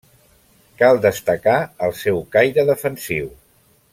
[0.81, 3.31] Cal destacar el seu caire defensiu.